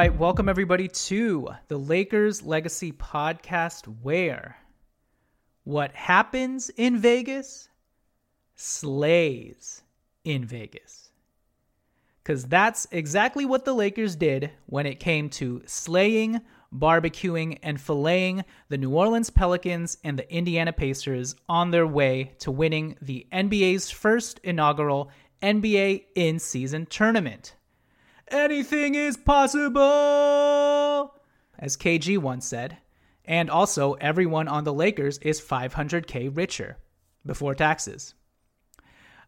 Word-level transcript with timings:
Right, 0.00 0.18
welcome 0.18 0.48
everybody 0.48 0.88
to 0.88 1.46
the 1.68 1.76
Lakers 1.76 2.42
Legacy 2.42 2.90
Podcast, 2.90 3.84
where 4.00 4.56
what 5.64 5.92
happens 5.92 6.70
in 6.70 6.96
Vegas 6.96 7.68
slays 8.54 9.82
in 10.24 10.46
Vegas. 10.46 11.10
Because 12.22 12.46
that's 12.46 12.86
exactly 12.90 13.44
what 13.44 13.66
the 13.66 13.74
Lakers 13.74 14.16
did 14.16 14.50
when 14.64 14.86
it 14.86 15.00
came 15.00 15.28
to 15.28 15.62
slaying, 15.66 16.40
barbecuing, 16.74 17.58
and 17.62 17.76
filleting 17.76 18.44
the 18.70 18.78
New 18.78 18.94
Orleans 18.94 19.28
Pelicans 19.28 19.98
and 20.02 20.18
the 20.18 20.34
Indiana 20.34 20.72
Pacers 20.72 21.36
on 21.46 21.72
their 21.72 21.86
way 21.86 22.32
to 22.38 22.50
winning 22.50 22.96
the 23.02 23.26
NBA's 23.30 23.90
first 23.90 24.40
inaugural 24.44 25.10
NBA 25.42 26.04
in 26.14 26.38
season 26.38 26.86
tournament. 26.86 27.54
Anything 28.30 28.94
is 28.94 29.16
possible, 29.16 29.80
as 31.58 31.76
KG 31.76 32.16
once 32.16 32.46
said. 32.46 32.78
And 33.24 33.50
also, 33.50 33.94
everyone 33.94 34.46
on 34.46 34.62
the 34.62 34.72
Lakers 34.72 35.18
is 35.18 35.40
500k 35.40 36.36
richer 36.36 36.76
before 37.26 37.56
taxes. 37.56 38.14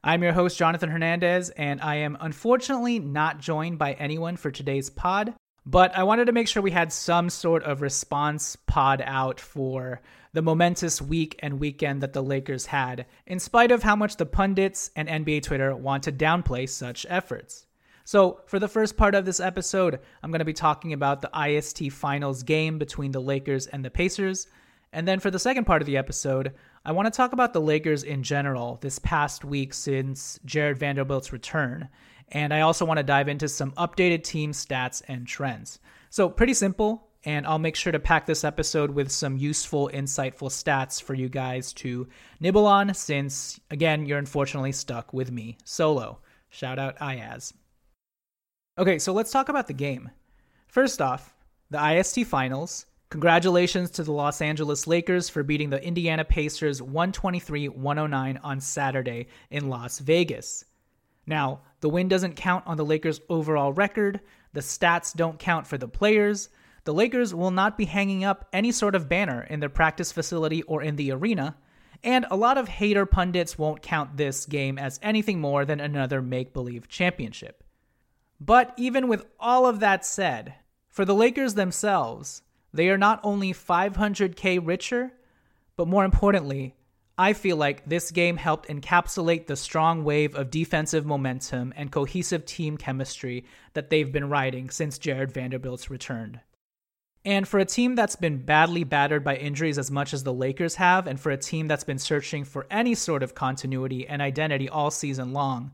I'm 0.05 0.23
your 0.23 0.33
host, 0.33 0.57
Jonathan 0.57 0.89
Hernandez, 0.89 1.51
and 1.51 1.81
I 1.81 1.97
am 1.97 2.17
unfortunately 2.21 3.01
not 3.01 3.41
joined 3.41 3.79
by 3.79 3.95
anyone 3.95 4.37
for 4.37 4.53
today's 4.53 4.89
pod, 4.89 5.35
but 5.67 5.97
I 5.97 6.05
wanted 6.05 6.27
to 6.27 6.33
make 6.33 6.47
sure 6.47 6.63
we 6.63 6.71
had 6.71 6.93
some 6.93 7.29
sort 7.29 7.65
of 7.65 7.83
response 7.83 8.55
pod 8.67 9.03
out 9.05 9.41
for 9.41 10.01
the 10.33 10.43
momentous 10.43 11.03
week 11.03 11.41
and 11.41 11.59
weekend 11.59 12.03
that 12.03 12.13
the 12.13 12.23
Lakers 12.23 12.67
had, 12.67 13.07
in 13.27 13.41
spite 13.41 13.73
of 13.73 13.83
how 13.83 13.97
much 13.97 14.17
the 14.17 14.27
pundits 14.27 14.93
and 14.95 15.09
NBA 15.09 15.43
Twitter 15.43 15.75
want 15.75 16.05
to 16.05 16.13
downplay 16.13 16.69
such 16.69 17.05
efforts. 17.09 17.67
So, 18.05 18.41
for 18.47 18.59
the 18.59 18.69
first 18.69 18.97
part 18.97 19.15
of 19.15 19.25
this 19.25 19.41
episode, 19.41 20.01
I'm 20.23 20.31
going 20.31 20.41
to 20.41 20.45
be 20.45 20.53
talking 20.53 20.93
about 20.93 21.21
the 21.21 21.31
IST 21.39 21.93
Finals 21.93 22.43
game 22.43 22.79
between 22.79 23.13
the 23.13 23.21
Lakers 23.21 23.67
and 23.67 23.85
the 23.85 23.91
Pacers. 23.91 24.49
And 24.93 25.07
then 25.07 25.21
for 25.21 25.31
the 25.31 25.39
second 25.39 25.65
part 25.65 25.83
of 25.83 25.87
the 25.87 25.97
episode, 25.97 26.53
I 26.85 26.93
want 26.93 27.07
to 27.07 27.17
talk 27.17 27.33
about 27.33 27.53
the 27.53 27.61
Lakers 27.61 28.03
in 28.03 28.23
general 28.23 28.79
this 28.83 28.99
past 28.99 29.45
week 29.45 29.73
since 29.73 30.39
Jared 30.45 30.79
Vanderbilt's 30.79 31.33
return. 31.33 31.89
And 32.29 32.53
I 32.53 32.63
also 32.63 32.85
want 32.85 32.99
to 32.99 33.05
dive 33.05 33.29
into 33.29 33.49
some 33.49 33.73
updated 33.73 34.25
team 34.25 34.53
stats 34.53 35.03
and 35.07 35.27
trends. 35.27 35.79
So, 36.11 36.29
pretty 36.29 36.55
simple, 36.55 37.09
and 37.25 37.47
I'll 37.47 37.59
make 37.59 37.77
sure 37.77 37.93
to 37.93 38.01
pack 38.01 38.27
this 38.27 38.43
episode 38.43 38.91
with 38.91 39.13
some 39.13 39.37
useful, 39.37 39.91
insightful 39.93 40.51
stats 40.51 41.01
for 41.01 41.15
you 41.15 41.29
guys 41.29 41.73
to 41.75 42.09
nibble 42.41 42.67
on 42.67 42.95
since, 42.95 43.61
again, 43.71 44.07
you're 44.07 44.19
unfortunately 44.19 44.73
stuck 44.73 45.13
with 45.13 45.31
me 45.31 45.57
solo. 45.65 46.19
Shout 46.51 46.79
out 46.79 46.97
Ayaz. 47.01 47.55
Okay, 48.79 48.99
so 48.99 49.13
let's 49.13 49.31
talk 49.31 49.51
about 49.51 49.67
the 49.67 49.75
game. 49.75 50.11
First 50.67 51.03
off, 51.03 51.35
the 51.71 51.99
IST 51.99 52.25
Finals. 52.25 52.87
Congratulations 53.11 53.91
to 53.91 54.03
the 54.03 54.13
Los 54.13 54.41
Angeles 54.41 54.87
Lakers 54.87 55.29
for 55.29 55.43
beating 55.43 55.69
the 55.69 55.85
Indiana 55.85 56.25
Pacers 56.25 56.81
123 56.81 57.69
109 57.69 58.41
on 58.43 58.61
Saturday 58.61 59.27
in 59.51 59.69
Las 59.69 59.99
Vegas. 59.99 60.65
Now, 61.27 61.61
the 61.81 61.91
win 61.91 62.09
doesn't 62.09 62.37
count 62.37 62.67
on 62.67 62.79
the 62.79 62.85
Lakers' 62.85 63.21
overall 63.29 63.75
record, 63.75 64.21
the 64.55 64.61
stats 64.61 65.15
don't 65.15 65.39
count 65.39 65.67
for 65.67 65.77
the 65.77 65.87
players. 65.87 66.49
The 66.85 66.95
Lakers 66.95 67.35
will 67.35 67.51
not 67.51 67.77
be 67.77 67.85
hanging 67.85 68.25
up 68.25 68.49
any 68.55 68.73
sort 68.73 68.95
of 68.95 69.07
banner 69.07 69.43
in 69.51 69.61
their 69.61 69.69
practice 69.69 70.13
facility 70.13 70.63
or 70.63 70.83
in 70.83 70.97
the 70.97 71.13
arena, 71.13 71.57
and 72.03 72.25
a 72.31 72.37
lot 72.37 72.57
of 72.57 72.69
hater 72.69 73.05
pundits 73.05 73.59
won't 73.59 73.83
count 73.83 74.17
this 74.17 74.47
game 74.47 74.79
as 74.79 74.99
anything 75.03 75.43
more 75.43 75.67
than 75.67 75.79
another 75.79 76.23
make 76.23 76.55
believe 76.55 76.89
championship. 76.89 77.62
But 78.45 78.75
even 78.77 79.07
with 79.07 79.25
all 79.39 79.67
of 79.67 79.79
that 79.81 80.05
said, 80.05 80.55
for 80.89 81.05
the 81.05 81.15
Lakers 81.15 81.55
themselves, 81.55 82.43
they 82.75 82.89
are 82.89 82.99
not 82.99 83.21
only 83.23 83.53
500k 83.53 84.59
richer, 84.67 85.13
but 85.77 85.87
more 85.87 86.05
importantly, 86.05 86.75
I 87.17 87.35
feel 87.35 87.57
like 87.57 87.89
this 87.89 88.11
game 88.11 88.37
helped 88.37 88.69
encapsulate 88.69 89.47
the 89.47 89.55
strong 89.55 90.03
wave 90.03 90.35
of 90.35 90.51
defensive 90.51 91.07
momentum 91.07 91.73
and 91.77 91.93
cohesive 91.93 92.45
team 92.45 92.77
chemistry 92.77 93.45
that 93.75 93.91
they've 93.91 94.11
been 94.11 94.29
riding 94.29 94.71
since 94.71 94.99
Jared 94.99 95.31
Vanderbilt's 95.31 95.89
returned. 95.89 96.41
And 97.25 97.47
for 97.47 97.61
a 97.61 97.65
team 97.65 97.95
that's 97.95 98.17
been 98.17 98.39
badly 98.39 98.83
battered 98.83 99.23
by 99.23 99.37
injuries 99.37 99.79
as 99.79 99.89
much 99.89 100.13
as 100.13 100.25
the 100.25 100.33
Lakers 100.33 100.75
have, 100.75 101.07
and 101.07 101.21
for 101.21 101.31
a 101.31 101.37
team 101.37 101.69
that's 101.69 101.85
been 101.85 102.01
searching 102.01 102.43
for 102.43 102.67
any 102.73 102.97
sort 102.97 103.23
of 103.23 103.37
continuity 103.37 104.09
and 104.09 104.21
identity 104.21 104.69
all 104.69 104.91
season 104.91 105.33
long, 105.33 105.71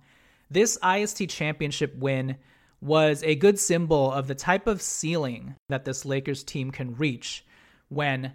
this 0.50 0.78
IST 0.84 1.30
championship 1.30 1.96
win 1.96 2.36
was 2.81 3.22
a 3.25 3.34
good 3.34 3.59
symbol 3.59 4.12
of 4.12 4.28
the 4.28 4.34
type 4.34 4.66
of 4.66 4.83
ceiling 4.83 5.56
that 5.69 5.84
this 5.84 6.05
Lakers 6.05 6.44
team 6.44 6.71
can 6.71 6.94
reach 6.94 7.44
when 7.89 8.33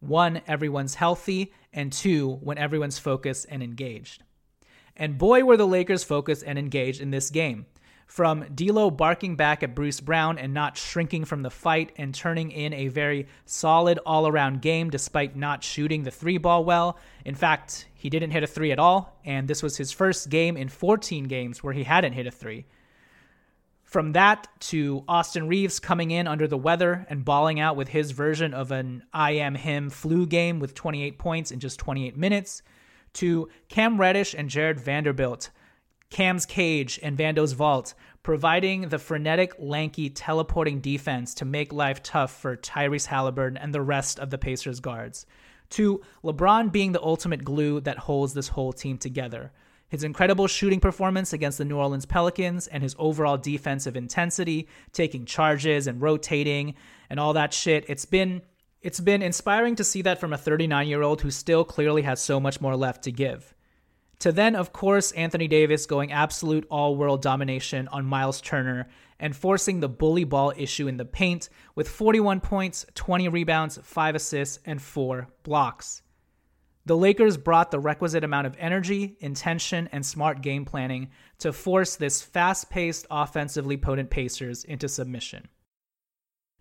one, 0.00 0.42
everyone's 0.46 0.94
healthy, 0.94 1.52
and 1.72 1.92
two, 1.92 2.34
when 2.42 2.58
everyone's 2.58 2.98
focused 2.98 3.46
and 3.48 3.62
engaged. 3.62 4.22
And 4.96 5.18
boy, 5.18 5.44
were 5.44 5.56
the 5.56 5.66
Lakers 5.66 6.04
focused 6.04 6.44
and 6.46 6.58
engaged 6.58 7.00
in 7.00 7.10
this 7.10 7.30
game. 7.30 7.66
From 8.06 8.44
D'Lo 8.54 8.90
barking 8.90 9.34
back 9.34 9.62
at 9.62 9.74
Bruce 9.74 10.00
Brown 10.00 10.38
and 10.38 10.54
not 10.54 10.78
shrinking 10.78 11.24
from 11.24 11.42
the 11.42 11.50
fight 11.50 11.92
and 11.96 12.14
turning 12.14 12.52
in 12.52 12.72
a 12.72 12.86
very 12.86 13.26
solid 13.46 13.98
all-around 14.06 14.62
game 14.62 14.90
despite 14.90 15.34
not 15.34 15.64
shooting 15.64 16.04
the 16.04 16.10
three 16.12 16.38
ball 16.38 16.64
well. 16.64 16.98
In 17.24 17.34
fact, 17.34 17.88
he 17.94 18.08
didn't 18.08 18.30
hit 18.30 18.44
a 18.44 18.46
three 18.46 18.70
at 18.70 18.78
all, 18.78 19.18
and 19.24 19.48
this 19.48 19.62
was 19.62 19.76
his 19.76 19.90
first 19.90 20.30
game 20.30 20.56
in 20.56 20.68
14 20.68 21.24
games 21.24 21.64
where 21.64 21.74
he 21.74 21.82
hadn't 21.82 22.12
hit 22.12 22.28
a 22.28 22.30
three. 22.30 22.66
From 23.86 24.12
that 24.12 24.48
to 24.62 25.04
Austin 25.06 25.46
Reaves 25.46 25.78
coming 25.78 26.10
in 26.10 26.26
under 26.26 26.48
the 26.48 26.58
weather 26.58 27.06
and 27.08 27.24
balling 27.24 27.60
out 27.60 27.76
with 27.76 27.86
his 27.86 28.10
version 28.10 28.52
of 28.52 28.72
an 28.72 29.04
I 29.12 29.32
am 29.32 29.54
him 29.54 29.90
flu 29.90 30.26
game 30.26 30.58
with 30.58 30.74
28 30.74 31.18
points 31.18 31.52
in 31.52 31.60
just 31.60 31.78
28 31.78 32.16
minutes, 32.16 32.62
to 33.14 33.48
Cam 33.68 33.98
Reddish 33.98 34.34
and 34.34 34.50
Jared 34.50 34.80
Vanderbilt, 34.80 35.50
Cam's 36.10 36.46
cage 36.46 36.98
and 37.00 37.16
Vando's 37.16 37.52
vault, 37.52 37.94
providing 38.24 38.88
the 38.88 38.98
frenetic, 38.98 39.54
lanky, 39.56 40.10
teleporting 40.10 40.80
defense 40.80 41.32
to 41.34 41.44
make 41.44 41.72
life 41.72 42.02
tough 42.02 42.32
for 42.32 42.56
Tyrese 42.56 43.06
Halliburton 43.06 43.56
and 43.56 43.72
the 43.72 43.80
rest 43.80 44.18
of 44.18 44.30
the 44.30 44.38
Pacers 44.38 44.80
guards, 44.80 45.26
to 45.70 46.02
LeBron 46.24 46.72
being 46.72 46.90
the 46.90 47.02
ultimate 47.02 47.44
glue 47.44 47.80
that 47.82 47.98
holds 47.98 48.34
this 48.34 48.48
whole 48.48 48.72
team 48.72 48.98
together 48.98 49.52
his 49.88 50.04
incredible 50.04 50.46
shooting 50.46 50.80
performance 50.80 51.32
against 51.32 51.58
the 51.58 51.64
New 51.64 51.76
Orleans 51.76 52.06
Pelicans 52.06 52.66
and 52.66 52.82
his 52.82 52.96
overall 52.98 53.36
defensive 53.36 53.96
intensity, 53.96 54.68
taking 54.92 55.24
charges 55.24 55.86
and 55.86 56.02
rotating 56.02 56.74
and 57.08 57.20
all 57.20 57.32
that 57.34 57.52
shit. 57.54 57.84
It's 57.88 58.04
been 58.04 58.42
It's 58.82 59.00
been 59.00 59.22
inspiring 59.22 59.76
to 59.76 59.84
see 59.84 60.02
that 60.02 60.20
from 60.20 60.32
a 60.32 60.38
39 60.38 60.86
year 60.86 61.02
old 61.02 61.20
who 61.20 61.30
still 61.30 61.64
clearly 61.64 62.02
has 62.02 62.20
so 62.20 62.38
much 62.38 62.60
more 62.60 62.76
left 62.76 63.04
to 63.04 63.12
give. 63.12 63.54
To 64.20 64.32
then, 64.32 64.56
of 64.56 64.72
course, 64.72 65.12
Anthony 65.12 65.46
Davis 65.48 65.86
going 65.86 66.10
absolute 66.10 66.66
all 66.70 66.96
world 66.96 67.20
domination 67.20 67.88
on 67.88 68.06
Miles 68.06 68.40
Turner 68.40 68.88
and 69.20 69.36
forcing 69.36 69.80
the 69.80 69.88
bully 69.88 70.24
ball 70.24 70.52
issue 70.56 70.88
in 70.88 70.96
the 70.96 71.04
paint 71.04 71.48
with 71.74 71.88
41 71.88 72.40
points, 72.40 72.86
20 72.94 73.28
rebounds, 73.28 73.78
5 73.82 74.14
assists, 74.14 74.58
and 74.64 74.80
4 74.80 75.28
blocks. 75.42 76.02
The 76.86 76.96
Lakers 76.96 77.36
brought 77.36 77.72
the 77.72 77.80
requisite 77.80 78.22
amount 78.22 78.46
of 78.46 78.56
energy, 78.60 79.16
intention, 79.18 79.88
and 79.90 80.06
smart 80.06 80.40
game 80.40 80.64
planning 80.64 81.10
to 81.40 81.52
force 81.52 81.96
this 81.96 82.22
fast 82.22 82.70
paced, 82.70 83.06
offensively 83.10 83.76
potent 83.76 84.08
Pacers 84.08 84.62
into 84.62 84.88
submission. 84.88 85.48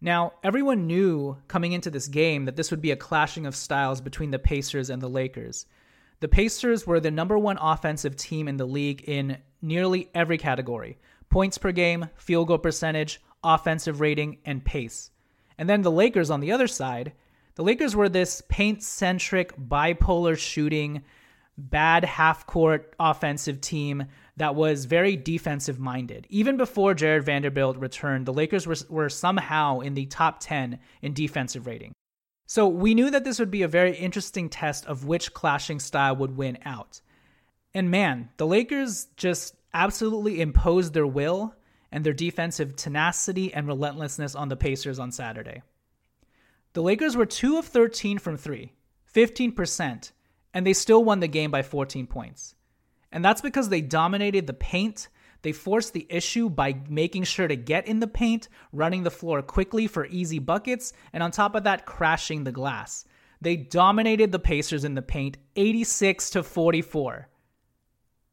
Now, 0.02 0.34
everyone 0.44 0.88
knew 0.88 1.38
coming 1.48 1.74
into 1.74 1.92
this 1.92 2.08
game 2.08 2.46
that 2.46 2.56
this 2.56 2.72
would 2.72 2.82
be 2.82 2.90
a 2.90 2.96
clashing 2.96 3.46
of 3.46 3.56
styles 3.56 4.02
between 4.02 4.32
the 4.32 4.40
Pacers 4.40 4.90
and 4.90 5.00
the 5.00 5.08
Lakers. 5.08 5.68
The 6.22 6.28
Pacers 6.28 6.88
were 6.88 7.00
the 7.00 7.12
number 7.12 7.38
one 7.38 7.60
offensive 7.62 8.16
team 8.16 8.48
in 8.48 8.58
the 8.58 8.66
league 8.66 9.04
in 9.08 9.38
nearly 9.62 10.10
every 10.16 10.40
category 10.40 10.98
points 11.30 11.58
per 11.58 11.72
game, 11.72 12.10
field 12.16 12.48
goal 12.48 12.58
percentage, 12.58 13.22
offensive 13.44 14.02
rating, 14.02 14.40
and 14.46 14.66
pace. 14.66 15.12
And 15.58 15.70
then 15.70 15.84
the 15.84 15.92
Lakers 15.92 16.30
on 16.30 16.40
the 16.40 16.52
other 16.52 16.68
side, 16.68 17.14
the 17.56 17.64
Lakers 17.64 17.96
were 17.96 18.10
this 18.10 18.42
paint 18.50 18.84
centric, 18.84 19.56
bipolar 19.58 20.38
shooting, 20.38 21.04
bad 21.58 22.04
half 22.04 22.46
court 22.46 22.94
offensive 23.00 23.62
team 23.62 24.06
that 24.38 24.56
was 24.56 24.86
very 24.86 25.16
defensive 25.16 25.80
minded. 25.80 26.28
Even 26.30 26.58
before 26.58 26.94
Jared 26.94 27.24
Vanderbilt 27.24 27.78
returned, 27.78 28.26
the 28.26 28.34
Lakers 28.34 28.68
were, 28.68 28.76
were 28.90 29.10
somehow 29.10 29.80
in 29.80 29.94
the 29.94 30.06
top 30.06 30.40
10 30.42 30.80
in 31.02 31.14
defensive 31.14 31.66
rating. 31.66 31.94
So 32.46 32.68
we 32.68 32.94
knew 32.94 33.10
that 33.10 33.24
this 33.24 33.40
would 33.40 33.52
be 33.52 33.64
a 33.64 33.68
very 33.68 33.96
interesting 33.96 34.50
test 34.50 34.86
of 34.86 35.06
which 35.06 35.34
clashing 35.34 35.80
style 35.80 36.16
would 36.18 36.38
win 36.38 36.58
out. 36.66 37.02
And 37.74 37.90
man, 37.90 38.30
the 38.38 38.46
Lakers 38.46 39.08
just 39.16 39.56
absolutely 39.74 40.42
imposed 40.42 40.94
their 40.94 41.08
will 41.08 41.56
and 41.92 42.04
their 42.04 42.14
defensive 42.14 42.76
tenacity 42.76 43.54
and 43.54 43.68
relentlessness 43.68 44.36
on 44.36 44.50
the 44.50 44.56
Pacers 44.56 45.00
on 45.00 45.12
Saturday. 45.12 45.62
The 46.76 46.84
Lakers 46.84 47.16
were 47.16 47.26
2 47.26 47.58
of 47.58 47.66
13 47.66 48.18
from 48.18 48.36
3, 48.36 48.74
15%, 49.14 50.12
and 50.54 50.68
they 50.68 50.74
still 50.74 51.06
won 51.06 51.22
the 51.22 51.28
game 51.30 51.50
by 51.50 51.62
14 51.62 52.06
points. 52.06 52.54
And 53.14 53.24
that's 53.24 53.40
because 53.40 53.70
they 53.70 53.80
dominated 53.80 54.46
the 54.46 54.54
paint. 54.54 55.08
They 55.42 55.54
forced 55.54 55.94
the 55.94 56.06
issue 56.10 56.50
by 56.50 56.82
making 56.90 57.24
sure 57.24 57.48
to 57.48 57.56
get 57.56 57.88
in 57.88 58.02
the 58.02 58.10
paint, 58.10 58.50
running 58.74 59.04
the 59.04 59.10
floor 59.10 59.42
quickly 59.42 59.88
for 59.88 60.06
easy 60.08 60.40
buckets, 60.40 60.92
and 61.14 61.24
on 61.24 61.32
top 61.32 61.56
of 61.56 61.64
that, 61.64 61.86
crashing 61.86 62.44
the 62.44 62.52
glass. 62.52 63.06
They 63.40 63.56
dominated 63.56 64.34
the 64.34 64.40
Pacers 64.40 64.84
in 64.84 64.96
the 64.96 65.02
paint 65.02 65.38
86 65.56 66.30
to 66.32 66.44
44. 66.44 67.30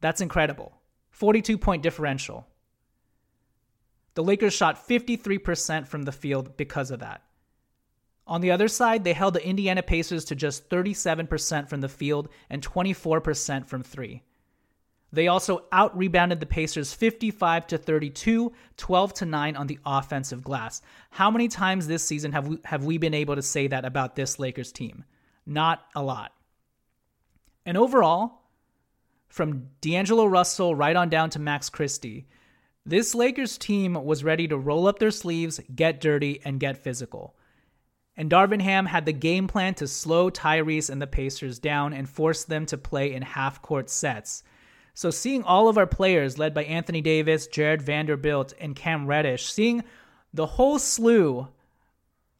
That's 0.01 0.19
incredible. 0.19 0.81
42 1.11 1.57
point 1.57 1.81
differential. 1.81 2.45
The 4.15 4.23
Lakers 4.23 4.53
shot 4.53 4.85
53% 4.85 5.87
from 5.87 6.03
the 6.03 6.11
field 6.11 6.57
because 6.57 6.91
of 6.91 6.99
that. 6.99 7.21
On 8.25 8.41
the 8.41 8.51
other 8.51 8.67
side, 8.67 9.03
they 9.03 9.13
held 9.13 9.33
the 9.33 9.45
Indiana 9.45 9.83
Pacers 9.83 10.25
to 10.25 10.35
just 10.35 10.69
37% 10.69 11.67
from 11.67 11.81
the 11.81 11.89
field 11.89 12.29
and 12.49 12.61
24% 12.61 13.67
from 13.67 13.83
three. 13.83 14.23
They 15.11 15.27
also 15.27 15.65
out 15.71 15.95
rebounded 15.95 16.39
the 16.39 16.47
Pacers 16.47 16.93
55 16.93 17.67
to 17.67 17.77
32, 17.77 18.51
12 18.77 19.13
to 19.13 19.25
9 19.25 19.55
on 19.55 19.67
the 19.67 19.77
offensive 19.85 20.43
glass. 20.43 20.81
How 21.11 21.29
many 21.29 21.47
times 21.47 21.85
this 21.85 22.03
season 22.03 22.31
have 22.31 22.47
we, 22.47 22.57
have 22.65 22.83
we 22.83 22.97
been 22.97 23.13
able 23.13 23.35
to 23.35 23.43
say 23.43 23.67
that 23.67 23.85
about 23.85 24.15
this 24.15 24.39
Lakers 24.39 24.71
team? 24.71 25.03
Not 25.45 25.85
a 25.95 26.01
lot. 26.01 26.33
And 27.65 27.77
overall, 27.77 28.41
from 29.27 29.69
D'Angelo 29.81 30.25
Russell 30.25 30.73
right 30.73 30.95
on 30.95 31.09
down 31.09 31.29
to 31.31 31.39
Max 31.39 31.69
Christie, 31.69 32.25
this 32.85 33.13
Lakers 33.13 33.57
team 33.57 33.93
was 33.93 34.23
ready 34.23 34.47
to 34.47 34.57
roll 34.57 34.87
up 34.87 34.97
their 34.97 35.11
sleeves, 35.11 35.59
get 35.75 36.01
dirty, 36.01 36.41
and 36.43 36.59
get 36.59 36.77
physical. 36.77 37.35
And 38.15 38.29
Darvin 38.29 38.61
Ham 38.61 38.85
had 38.85 39.05
the 39.05 39.13
game 39.13 39.47
plan 39.47 39.73
to 39.75 39.87
slow 39.87 40.29
Tyrese 40.29 40.89
and 40.89 41.01
the 41.01 41.07
Pacers 41.07 41.59
down 41.59 41.93
and 41.93 42.07
force 42.07 42.43
them 42.43 42.65
to 42.67 42.77
play 42.77 43.13
in 43.13 43.21
half 43.21 43.61
court 43.61 43.89
sets 43.89 44.43
so 44.93 45.09
seeing 45.09 45.43
all 45.43 45.67
of 45.67 45.77
our 45.77 45.87
players 45.87 46.37
led 46.37 46.53
by 46.53 46.65
Anthony 46.65 47.01
Davis, 47.01 47.47
Jared 47.47 47.81
Vanderbilt, 47.81 48.53
and 48.59 48.75
Cam 48.75 49.07
Reddish, 49.07 49.51
seeing 49.51 49.83
the 50.33 50.45
whole 50.45 50.77
slew 50.77 51.47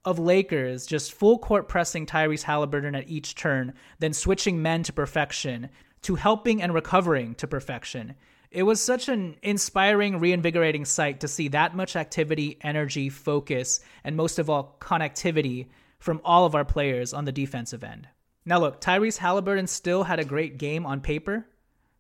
of 0.06 0.20
Lakers 0.20 0.86
just 0.86 1.14
full 1.14 1.40
court 1.40 1.68
pressing 1.68 2.06
Tyrese 2.06 2.44
Halliburton 2.44 2.96
at 2.96 3.10
each 3.10 3.36
turn, 3.36 3.74
then 4.00 4.14
switching 4.14 4.62
men 4.62 4.84
to 4.84 4.94
perfection, 4.94 5.70
to 6.04 6.16
helping 6.16 6.62
and 6.62 6.74
recovering 6.74 7.34
to 7.36 7.48
perfection. 7.48 8.14
It 8.54 8.64
was 8.64 8.80
such 8.80 9.10
an 9.10 9.36
inspiring, 9.42 10.20
reinvigorating 10.20 10.86
sight 10.86 11.22
to 11.22 11.28
see 11.28 11.48
that 11.48 11.76
much 11.76 11.96
activity, 11.96 12.60
energy, 12.62 13.10
focus, 13.10 13.80
and 14.04 14.16
most 14.16 14.38
of 14.38 14.48
all, 14.48 14.78
connectivity 14.80 15.70
from 15.98 16.22
all 16.24 16.46
of 16.46 16.54
our 16.54 16.64
players 16.64 17.16
on 17.16 17.26
the 17.26 17.32
defensive 17.32 17.84
end. 17.84 18.08
Now, 18.46 18.60
look, 18.60 18.80
Tyrese 18.80 19.18
Halliburton 19.18 19.66
still 19.66 20.04
had 20.04 20.20
a 20.20 20.24
great 20.24 20.60
game 20.60 20.86
on 20.86 21.02
paper, 21.02 21.48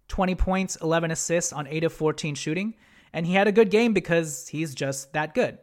20 0.09 0.35
points, 0.35 0.75
11 0.75 1.09
assists 1.09 1.51
on 1.51 1.65
8 1.65 1.85
of 1.85 1.93
14 1.93 2.35
shooting, 2.35 2.75
and 3.13 3.25
he 3.25 3.33
had 3.33 3.47
a 3.47 3.51
good 3.51 3.71
game 3.71 3.91
because 3.91 4.47
he's 4.47 4.75
just 4.75 5.11
that 5.13 5.33
good. 5.33 5.57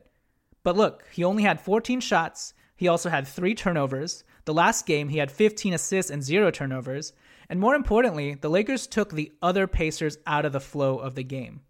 But 0.64 0.76
look, 0.76 1.04
he 1.12 1.22
only 1.22 1.44
had 1.44 1.60
14 1.60 2.00
shots. 2.00 2.52
He 2.75 2.88
also 2.88 3.10
had 3.10 3.28
three 3.28 3.54
turnovers. 3.54 4.25
The 4.44 4.54
last 4.54 4.86
game, 4.86 5.08
he 5.08 5.19
had 5.19 5.31
15 5.31 5.72
assists 5.72 6.10
and 6.10 6.20
zero 6.20 6.50
turnovers. 6.50 7.12
And 7.50 7.58
more 7.58 7.75
importantly, 7.75 8.35
the 8.35 8.49
Lakers 8.49 8.87
took 8.87 9.11
the 9.11 9.32
other 9.43 9.67
Pacers 9.67 10.17
out 10.25 10.44
of 10.44 10.52
the 10.52 10.61
flow 10.61 10.99
of 10.99 11.17
the 11.17 11.25
game. 11.25 11.62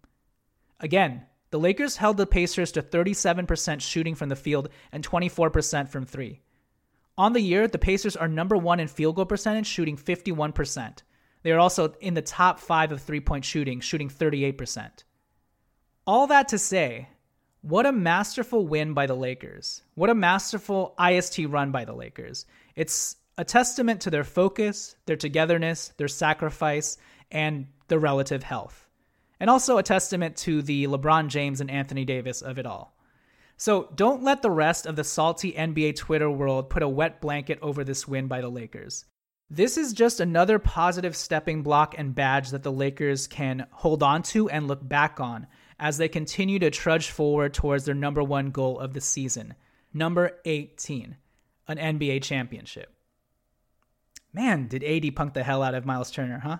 Again, 0.79 1.25
the 1.49 1.59
Lakers 1.59 1.97
held 1.97 2.17
the 2.17 2.27
Pacers 2.27 2.71
to 2.73 2.83
37% 2.83 3.81
shooting 3.81 4.13
from 4.13 4.29
the 4.29 4.35
field 4.35 4.69
and 4.91 5.05
24% 5.05 5.89
from 5.89 6.05
three. 6.05 6.39
On 7.17 7.33
the 7.33 7.41
year, 7.41 7.67
the 7.67 7.79
Pacers 7.79 8.15
are 8.15 8.27
number 8.27 8.55
one 8.55 8.79
in 8.79 8.87
field 8.87 9.15
goal 9.15 9.25
percentage, 9.25 9.65
shooting 9.65 9.97
51%. 9.97 10.99
They 11.41 11.51
are 11.51 11.59
also 11.59 11.95
in 11.99 12.13
the 12.13 12.21
top 12.21 12.59
five 12.59 12.91
of 12.91 13.01
three 13.01 13.19
point 13.19 13.43
shooting, 13.43 13.79
shooting 13.79 14.07
38%. 14.07 15.03
All 16.05 16.27
that 16.27 16.47
to 16.49 16.59
say, 16.59 17.09
what 17.61 17.87
a 17.87 17.91
masterful 17.91 18.67
win 18.67 18.93
by 18.93 19.07
the 19.07 19.15
Lakers. 19.15 19.81
What 19.95 20.11
a 20.11 20.15
masterful 20.15 20.95
IST 20.99 21.39
run 21.47 21.71
by 21.71 21.85
the 21.85 21.93
Lakers. 21.93 22.45
It's 22.75 23.15
a 23.37 23.45
testament 23.45 24.01
to 24.01 24.09
their 24.09 24.23
focus, 24.23 24.95
their 25.05 25.15
togetherness, 25.15 25.93
their 25.97 26.07
sacrifice, 26.07 26.97
and 27.31 27.67
their 27.87 27.99
relative 27.99 28.43
health. 28.43 28.87
And 29.39 29.49
also 29.49 29.77
a 29.77 29.83
testament 29.83 30.35
to 30.37 30.61
the 30.61 30.85
LeBron 30.87 31.27
James 31.27 31.61
and 31.61 31.71
Anthony 31.71 32.05
Davis 32.05 32.41
of 32.41 32.59
it 32.59 32.65
all. 32.65 32.95
So 33.57 33.89
don't 33.95 34.23
let 34.23 34.41
the 34.41 34.51
rest 34.51 34.85
of 34.85 34.95
the 34.95 35.03
salty 35.03 35.53
NBA 35.53 35.95
Twitter 35.95 36.29
world 36.29 36.69
put 36.69 36.83
a 36.83 36.89
wet 36.89 37.21
blanket 37.21 37.59
over 37.61 37.83
this 37.83 38.07
win 38.07 38.27
by 38.27 38.41
the 38.41 38.49
Lakers. 38.49 39.05
This 39.49 39.77
is 39.77 39.93
just 39.93 40.19
another 40.19 40.59
positive 40.59 41.15
stepping 41.15 41.61
block 41.61 41.93
and 41.97 42.15
badge 42.15 42.51
that 42.51 42.63
the 42.63 42.71
Lakers 42.71 43.27
can 43.27 43.67
hold 43.71 44.01
on 44.01 44.23
to 44.23 44.49
and 44.49 44.67
look 44.67 44.87
back 44.87 45.19
on 45.19 45.45
as 45.79 45.97
they 45.97 46.07
continue 46.07 46.57
to 46.59 46.71
trudge 46.71 47.09
forward 47.09 47.53
towards 47.53 47.85
their 47.85 47.93
number 47.95 48.23
one 48.23 48.51
goal 48.51 48.79
of 48.79 48.93
the 48.93 49.01
season, 49.01 49.53
number 49.93 50.39
18, 50.45 51.17
an 51.67 51.77
NBA 51.77 52.23
championship. 52.23 52.95
Man, 54.33 54.67
did 54.67 54.83
AD 54.83 55.15
punk 55.15 55.33
the 55.33 55.43
hell 55.43 55.61
out 55.61 55.75
of 55.75 55.85
Miles 55.85 56.11
Turner, 56.11 56.39
huh? 56.39 56.57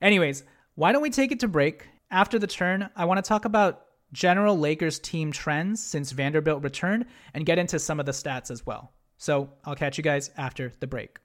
Anyways, 0.00 0.44
why 0.74 0.92
don't 0.92 1.02
we 1.02 1.10
take 1.10 1.32
it 1.32 1.40
to 1.40 1.48
break? 1.48 1.88
After 2.10 2.38
the 2.38 2.46
turn, 2.46 2.88
I 2.96 3.04
want 3.04 3.18
to 3.18 3.28
talk 3.28 3.44
about 3.44 3.86
general 4.12 4.58
Lakers 4.58 4.98
team 4.98 5.32
trends 5.32 5.82
since 5.82 6.12
Vanderbilt 6.12 6.62
returned 6.62 7.06
and 7.34 7.44
get 7.44 7.58
into 7.58 7.78
some 7.78 8.00
of 8.00 8.06
the 8.06 8.12
stats 8.12 8.50
as 8.50 8.64
well. 8.64 8.92
So 9.18 9.50
I'll 9.64 9.74
catch 9.74 9.98
you 9.98 10.04
guys 10.04 10.30
after 10.36 10.72
the 10.80 10.86
break. 10.86 11.18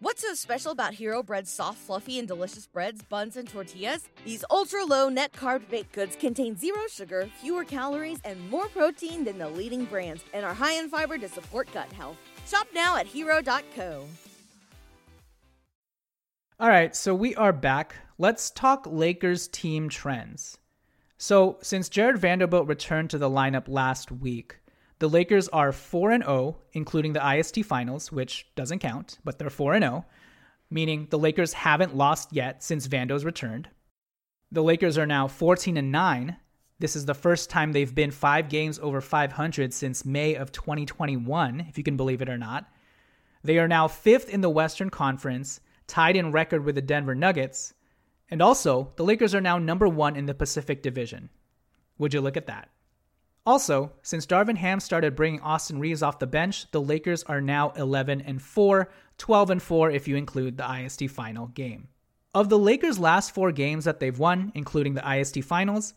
What's 0.00 0.22
so 0.22 0.34
special 0.34 0.72
about 0.72 0.94
Hero 0.94 1.22
Bread's 1.22 1.50
soft, 1.50 1.78
fluffy, 1.78 2.18
and 2.18 2.26
delicious 2.26 2.66
breads, 2.66 3.02
buns, 3.02 3.36
and 3.36 3.48
tortillas? 3.48 4.08
These 4.24 4.44
ultra 4.50 4.84
low 4.84 5.08
net 5.08 5.32
carb 5.32 5.68
baked 5.70 5.92
goods 5.92 6.16
contain 6.16 6.56
zero 6.56 6.80
sugar, 6.90 7.28
fewer 7.40 7.64
calories, 7.64 8.18
and 8.24 8.50
more 8.50 8.66
protein 8.66 9.22
than 9.22 9.38
the 9.38 9.48
leading 9.48 9.84
brands, 9.84 10.24
and 10.34 10.44
are 10.44 10.54
high 10.54 10.72
in 10.72 10.88
fiber 10.88 11.18
to 11.18 11.28
support 11.28 11.72
gut 11.72 11.92
health. 11.92 12.16
Shop 12.46 12.66
now 12.74 12.96
at 12.96 13.06
hero.co. 13.06 14.06
All 16.60 16.68
right, 16.68 16.94
so 16.94 17.14
we 17.14 17.34
are 17.34 17.52
back. 17.52 17.96
Let's 18.18 18.50
talk 18.50 18.86
Lakers 18.86 19.48
team 19.48 19.88
trends. 19.88 20.58
So, 21.18 21.58
since 21.62 21.88
Jared 21.88 22.18
Vanderbilt 22.18 22.68
returned 22.68 23.10
to 23.10 23.18
the 23.18 23.30
lineup 23.30 23.68
last 23.68 24.12
week, 24.12 24.58
the 24.98 25.08
Lakers 25.08 25.48
are 25.48 25.72
4 25.72 26.12
and 26.12 26.24
0, 26.24 26.58
including 26.72 27.12
the 27.12 27.36
IST 27.36 27.64
finals, 27.64 28.12
which 28.12 28.46
doesn't 28.54 28.78
count, 28.78 29.18
but 29.24 29.38
they're 29.38 29.50
4 29.50 29.74
and 29.74 29.82
0, 29.82 30.04
meaning 30.70 31.08
the 31.10 31.18
Lakers 31.18 31.52
haven't 31.52 31.96
lost 31.96 32.32
yet 32.32 32.62
since 32.62 32.86
Vando's 32.86 33.24
returned. 33.24 33.68
The 34.52 34.62
Lakers 34.62 34.98
are 34.98 35.06
now 35.06 35.26
14 35.26 35.76
and 35.76 35.90
9. 35.90 36.36
This 36.82 36.96
is 36.96 37.06
the 37.06 37.14
first 37.14 37.48
time 37.48 37.70
they've 37.70 37.94
been 37.94 38.10
five 38.10 38.48
games 38.48 38.80
over 38.80 39.00
500 39.00 39.72
since 39.72 40.04
May 40.04 40.34
of 40.34 40.50
2021, 40.50 41.60
if 41.68 41.78
you 41.78 41.84
can 41.84 41.96
believe 41.96 42.20
it 42.20 42.28
or 42.28 42.36
not. 42.36 42.68
They 43.44 43.60
are 43.60 43.68
now 43.68 43.86
fifth 43.86 44.28
in 44.28 44.40
the 44.40 44.50
Western 44.50 44.90
Conference, 44.90 45.60
tied 45.86 46.16
in 46.16 46.32
record 46.32 46.64
with 46.64 46.74
the 46.74 46.82
Denver 46.82 47.14
Nuggets. 47.14 47.72
And 48.32 48.42
also, 48.42 48.92
the 48.96 49.04
Lakers 49.04 49.32
are 49.32 49.40
now 49.40 49.58
number 49.58 49.86
one 49.86 50.16
in 50.16 50.26
the 50.26 50.34
Pacific 50.34 50.82
Division. 50.82 51.30
Would 51.98 52.14
you 52.14 52.20
look 52.20 52.36
at 52.36 52.48
that? 52.48 52.68
Also, 53.46 53.92
since 54.02 54.26
Darvin 54.26 54.56
Ham 54.56 54.80
started 54.80 55.14
bringing 55.14 55.40
Austin 55.40 55.78
Reaves 55.78 56.02
off 56.02 56.18
the 56.18 56.26
bench, 56.26 56.68
the 56.72 56.80
Lakers 56.80 57.22
are 57.22 57.40
now 57.40 57.70
11 57.76 58.22
and 58.22 58.42
4, 58.42 58.90
12 59.18 59.50
and 59.50 59.62
4 59.62 59.92
if 59.92 60.08
you 60.08 60.16
include 60.16 60.56
the 60.56 60.68
IST 60.68 61.08
final 61.10 61.46
game. 61.46 61.86
Of 62.34 62.48
the 62.48 62.58
Lakers' 62.58 62.98
last 62.98 63.32
four 63.32 63.52
games 63.52 63.84
that 63.84 64.00
they've 64.00 64.18
won, 64.18 64.50
including 64.56 64.94
the 64.94 65.18
IST 65.18 65.44
finals, 65.44 65.94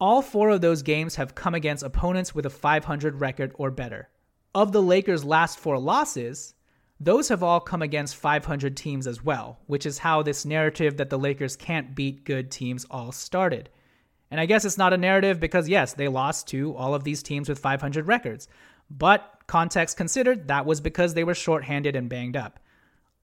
all 0.00 0.22
four 0.22 0.50
of 0.50 0.60
those 0.60 0.82
games 0.82 1.16
have 1.16 1.34
come 1.34 1.54
against 1.54 1.82
opponents 1.82 2.34
with 2.34 2.46
a 2.46 2.50
500 2.50 3.20
record 3.20 3.52
or 3.54 3.70
better. 3.70 4.08
Of 4.54 4.72
the 4.72 4.82
Lakers' 4.82 5.24
last 5.24 5.58
four 5.58 5.78
losses, 5.78 6.54
those 7.00 7.28
have 7.28 7.42
all 7.42 7.60
come 7.60 7.82
against 7.82 8.16
500 8.16 8.76
teams 8.76 9.06
as 9.06 9.24
well, 9.24 9.58
which 9.66 9.86
is 9.86 9.98
how 9.98 10.22
this 10.22 10.44
narrative 10.44 10.96
that 10.96 11.10
the 11.10 11.18
Lakers 11.18 11.56
can't 11.56 11.94
beat 11.94 12.24
good 12.24 12.50
teams 12.50 12.86
all 12.90 13.12
started. 13.12 13.70
And 14.30 14.40
I 14.40 14.46
guess 14.46 14.64
it's 14.64 14.78
not 14.78 14.92
a 14.92 14.98
narrative 14.98 15.40
because, 15.40 15.68
yes, 15.68 15.94
they 15.94 16.08
lost 16.08 16.48
to 16.48 16.74
all 16.76 16.94
of 16.94 17.04
these 17.04 17.22
teams 17.22 17.48
with 17.48 17.58
500 17.58 18.06
records. 18.06 18.48
But 18.90 19.42
context 19.46 19.96
considered, 19.96 20.48
that 20.48 20.66
was 20.66 20.80
because 20.80 21.14
they 21.14 21.24
were 21.24 21.34
shorthanded 21.34 21.96
and 21.96 22.08
banged 22.08 22.36
up. 22.36 22.60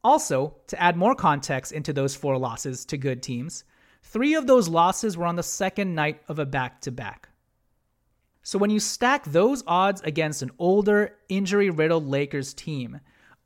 Also, 0.04 0.56
to 0.68 0.82
add 0.82 0.96
more 0.96 1.16
context 1.16 1.72
into 1.72 1.92
those 1.92 2.16
four 2.16 2.38
losses 2.38 2.86
to 2.86 2.98
good 2.98 3.24
teams, 3.24 3.64
three 4.06 4.36
of 4.36 4.48
those 4.48 4.70
losses 4.70 5.18
were 5.18 5.26
on 5.26 5.36
the 5.36 5.44
second 5.44 5.94
night 5.94 6.22
of 6.28 6.40
a 6.40 6.46
back 6.46 6.82
to 6.82 6.92
back. 6.92 7.30
So 8.44 8.60
when 8.60 8.70
you 8.70 8.80
stack 8.80 9.26
those 9.26 9.64
odds 9.66 10.02
against 10.02 10.42
an 10.42 10.52
older, 10.60 11.16
injury 11.30 11.70
riddled 11.70 12.06
Lakers 12.06 12.54
team, 12.54 13.00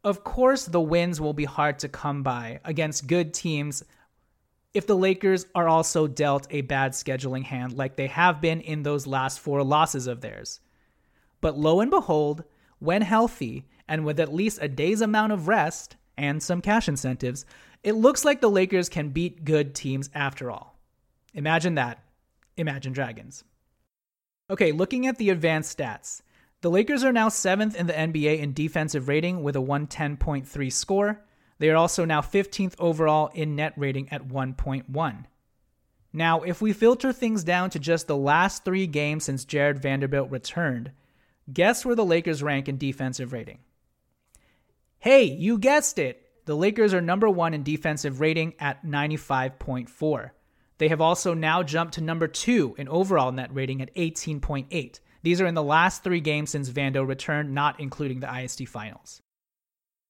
of 0.04 0.24
course 0.24 0.66
the 0.66 0.82
wins 0.82 1.22
will 1.22 1.34
be 1.34 1.46
hard 1.46 1.80
to 1.80 1.90
come 1.90 2.22
by 2.22 2.60
against 2.66 3.08
good 3.08 3.34
teams 3.34 3.84
if 4.74 4.86
the 4.86 4.96
Lakers 4.96 5.46
are 5.56 5.68
also 5.68 6.06
dealt 6.06 6.46
a 6.52 6.62
bad 6.62 6.92
scheduling 6.92 7.44
hand 7.44 7.74
like 7.74 7.96
they 7.96 8.08
have 8.08 8.40
been 8.42 8.62
in 8.62 8.84
those 8.84 9.08
last 9.08 9.40
four 9.40 9.64
losses 9.64 10.06
of 10.06 10.22
theirs. 10.22 10.60
But 11.42 11.58
lo 11.58 11.80
and 11.80 11.90
behold, 11.90 12.44
when 12.80 13.02
healthy 13.02 13.68
and 13.88 14.06
with 14.06 14.20
at 14.20 14.34
least 14.34 14.60
a 14.62 14.68
day's 14.68 15.02
amount 15.02 15.32
of 15.32 15.48
rest 15.48 15.96
and 16.20 16.44
some 16.44 16.62
cash 16.62 16.88
incentives, 16.90 17.46
it 17.82 17.94
looks 17.94 18.26
like 18.26 18.42
the 18.42 18.50
Lakers 18.50 18.90
can 18.90 19.10
beat 19.10 19.46
good 19.46 19.74
teams 19.74 20.10
after 20.14 20.52
all. 20.52 20.78
Imagine 21.34 21.76
that. 21.76 22.04
Imagine 22.58 22.92
Dragons. 22.92 23.46
Okay, 24.50 24.74
looking 24.74 25.08
at 25.08 25.18
the 25.18 25.30
advanced 25.30 25.78
stats. 25.78 26.22
The 26.62 26.70
Lakers 26.70 27.06
are 27.06 27.14
now 27.14 27.30
seventh 27.30 27.76
in 27.76 27.88
the 27.88 27.94
NBA 27.94 28.40
in 28.40 28.54
defensive 28.54 29.08
rating 29.08 29.44
with 29.44 29.56
a 29.56 29.60
110.3 29.60 30.74
score. 30.74 31.22
They 31.58 31.70
are 31.70 31.78
also 31.78 32.04
now 32.04 32.20
15th 32.20 32.76
overall 32.80 33.28
in 33.34 33.56
net 33.56 33.74
rating 33.78 34.10
at 34.12 34.28
1.1. 34.28 35.26
Now, 36.12 36.42
if 36.42 36.62
we 36.62 36.74
filter 36.74 37.14
things 37.14 37.44
down 37.46 37.70
to 37.70 37.80
just 37.80 38.08
the 38.08 38.18
last 38.18 38.66
three 38.66 38.88
games 38.88 39.24
since 39.26 39.46
Jared 39.46 39.82
Vanderbilt 39.82 40.32
returned, 40.32 40.92
guess 41.52 41.86
where 41.86 41.96
the 41.96 42.04
Lakers 42.04 42.44
rank 42.44 42.68
in 42.68 42.78
defensive 42.78 43.32
rating? 43.32 43.60
Hey, 45.02 45.24
you 45.24 45.58
guessed 45.58 45.98
it! 45.98 46.28
The 46.46 46.56
Lakers 46.56 46.94
are 46.94 47.00
number 47.00 47.30
one 47.30 47.54
in 47.54 47.64
defensive 47.64 48.20
rating 48.20 48.54
at 48.60 48.86
95.4. 48.86 50.32
They 50.78 50.90
have 50.90 51.00
also 51.00 51.34
now 51.34 51.64
jumped 51.64 51.94
to 51.94 52.02
number 52.02 52.28
two 52.28 52.76
in 52.78 52.90
overall 52.90 53.32
net 53.32 53.54
rating 53.54 53.82
at 53.82 53.96
18.8. 53.96 55.00
These 55.24 55.40
are 55.40 55.46
in 55.46 55.54
the 55.54 55.64
last 55.64 56.04
three 56.04 56.20
games 56.20 56.50
since 56.50 56.70
Vando 56.70 57.08
returned, 57.08 57.54
not 57.54 57.80
including 57.80 58.20
the 58.20 58.44
IST 58.44 58.68
finals. 58.68 59.22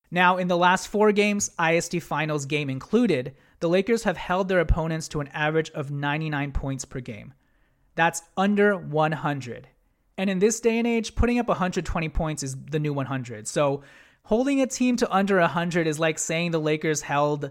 Now, 0.09 0.37
in 0.37 0.47
the 0.47 0.57
last 0.57 0.87
four 0.87 1.11
games, 1.11 1.51
IST 1.59 2.01
Finals 2.01 2.47
game 2.47 2.69
included, 2.69 3.35
the 3.59 3.69
Lakers 3.69 4.03
have 4.03 4.17
held 4.17 4.47
their 4.47 4.59
opponents 4.59 5.07
to 5.09 5.19
an 5.19 5.27
average 5.27 5.69
of 5.71 5.91
99 5.91 6.51
points 6.51 6.85
per 6.85 6.99
game. 6.99 7.35
That's 7.93 8.23
under 8.35 8.75
100. 8.75 9.67
And 10.17 10.29
in 10.29 10.39
this 10.39 10.59
day 10.59 10.79
and 10.79 10.87
age, 10.87 11.13
putting 11.13 11.37
up 11.37 11.47
120 11.47 12.09
points 12.09 12.41
is 12.41 12.55
the 12.55 12.79
new 12.79 12.93
100. 12.93 13.47
So 13.47 13.83
holding 14.29 14.61
a 14.61 14.67
team 14.67 14.95
to 14.95 15.11
under 15.11 15.39
100 15.39 15.87
is 15.87 15.99
like 15.99 16.19
saying 16.19 16.51
the 16.51 16.59
Lakers 16.59 17.01
held 17.01 17.49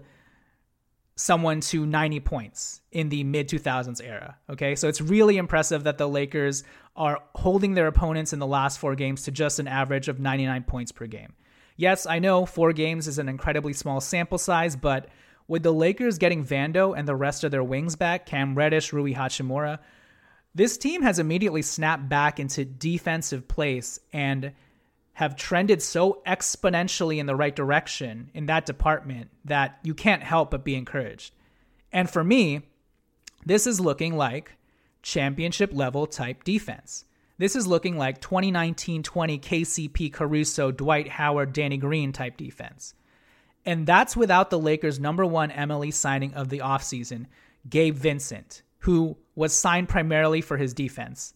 someone 1.17 1.59
to 1.59 1.85
90 1.85 2.21
points 2.21 2.79
in 2.93 3.09
the 3.09 3.21
mid 3.25 3.49
2000s 3.49 4.01
era. 4.01 4.37
Okay, 4.49 4.75
so 4.75 4.87
it's 4.87 5.01
really 5.01 5.35
impressive 5.35 5.83
that 5.83 5.97
the 5.97 6.07
Lakers 6.07 6.63
are 6.95 7.21
holding 7.35 7.73
their 7.73 7.87
opponents 7.87 8.31
in 8.31 8.39
the 8.39 8.47
last 8.47 8.79
four 8.79 8.95
games 8.95 9.23
to 9.23 9.31
just 9.31 9.59
an 9.59 9.67
average 9.67 10.07
of 10.07 10.21
99 10.21 10.63
points 10.63 10.93
per 10.93 11.05
game. 11.05 11.33
Yes, 11.75 12.05
I 12.05 12.19
know 12.19 12.45
four 12.45 12.71
games 12.71 13.09
is 13.09 13.19
an 13.19 13.27
incredibly 13.27 13.73
small 13.73 13.99
sample 13.99 14.37
size, 14.37 14.77
but 14.77 15.09
with 15.49 15.63
the 15.63 15.73
Lakers 15.73 16.17
getting 16.17 16.45
Vando 16.45 16.97
and 16.97 17.05
the 17.05 17.15
rest 17.15 17.43
of 17.43 17.51
their 17.51 17.63
wings 17.63 17.97
back, 17.97 18.25
Cam 18.25 18.55
Reddish, 18.55 18.93
Rui 18.93 19.13
Hachimura, 19.13 19.79
this 20.55 20.77
team 20.77 21.01
has 21.01 21.19
immediately 21.19 21.61
snapped 21.61 22.07
back 22.07 22.39
into 22.39 22.63
defensive 22.63 23.49
place 23.49 23.99
and 24.13 24.53
have 25.19 25.35
trended 25.35 25.81
so 25.81 26.21
exponentially 26.25 27.17
in 27.17 27.25
the 27.25 27.35
right 27.35 27.53
direction 27.53 28.31
in 28.33 28.45
that 28.45 28.65
department 28.65 29.29
that 29.43 29.77
you 29.83 29.93
can't 29.93 30.23
help 30.23 30.49
but 30.49 30.63
be 30.63 30.75
encouraged. 30.75 31.33
And 31.91 32.09
for 32.09 32.23
me, 32.23 32.61
this 33.45 33.67
is 33.67 33.81
looking 33.81 34.15
like 34.15 34.53
championship 35.01 35.71
level 35.73 36.07
type 36.07 36.45
defense. 36.45 37.03
This 37.37 37.57
is 37.57 37.67
looking 37.67 37.97
like 37.97 38.21
2019 38.21 39.03
20 39.03 39.39
KCP 39.39 40.13
Caruso, 40.13 40.71
Dwight 40.71 41.09
Howard, 41.09 41.51
Danny 41.51 41.75
Green 41.75 42.13
type 42.13 42.37
defense. 42.37 42.93
And 43.65 43.85
that's 43.85 44.15
without 44.15 44.49
the 44.49 44.57
Lakers' 44.57 45.01
number 45.01 45.25
one 45.25 45.49
MLE 45.49 45.93
signing 45.93 46.33
of 46.33 46.47
the 46.47 46.59
offseason, 46.59 47.25
Gabe 47.69 47.97
Vincent, 47.97 48.61
who 48.79 49.17
was 49.35 49.51
signed 49.51 49.89
primarily 49.89 50.39
for 50.39 50.55
his 50.55 50.73
defense. 50.73 51.33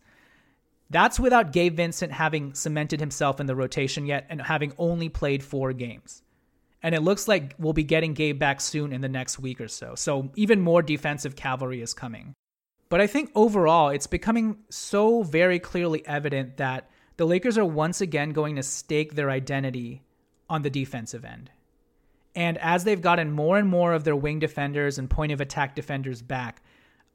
That's 0.93 1.19
without 1.19 1.51
Gabe 1.51 1.75
Vincent 1.75 2.11
having 2.11 2.53
cemented 2.53 2.99
himself 2.99 3.39
in 3.39 3.47
the 3.47 3.55
rotation 3.55 4.05
yet 4.05 4.27
and 4.29 4.39
having 4.39 4.73
only 4.77 5.09
played 5.09 5.43
four 5.43 5.73
games. 5.73 6.21
And 6.83 6.93
it 6.93 7.01
looks 7.01 7.27
like 7.27 7.55
we'll 7.57 7.73
be 7.73 7.83
getting 7.83 8.13
Gabe 8.13 8.37
back 8.37 8.61
soon 8.61 8.93
in 8.93 9.01
the 9.01 9.09
next 9.09 9.39
week 9.39 9.59
or 9.59 9.67
so. 9.67 9.95
So 9.95 10.29
even 10.35 10.61
more 10.61 10.83
defensive 10.83 11.35
cavalry 11.35 11.81
is 11.81 11.95
coming. 11.95 12.35
But 12.89 13.01
I 13.01 13.07
think 13.07 13.31
overall, 13.33 13.89
it's 13.89 14.05
becoming 14.05 14.57
so 14.69 15.23
very 15.23 15.57
clearly 15.57 16.05
evident 16.05 16.57
that 16.57 16.91
the 17.17 17.25
Lakers 17.25 17.57
are 17.57 17.65
once 17.65 17.99
again 17.99 18.29
going 18.29 18.55
to 18.57 18.63
stake 18.63 19.15
their 19.15 19.31
identity 19.31 20.03
on 20.47 20.61
the 20.61 20.69
defensive 20.69 21.25
end. 21.25 21.49
And 22.35 22.59
as 22.59 22.83
they've 22.83 23.01
gotten 23.01 23.31
more 23.31 23.57
and 23.57 23.67
more 23.67 23.93
of 23.93 24.03
their 24.03 24.15
wing 24.15 24.37
defenders 24.37 24.99
and 24.99 25.09
point 25.09 25.31
of 25.31 25.41
attack 25.41 25.75
defenders 25.75 26.21
back, 26.21 26.61